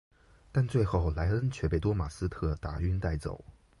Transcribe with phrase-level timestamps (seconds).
[0.51, 3.45] 但最后莱恩却被多马斯特打晕带走。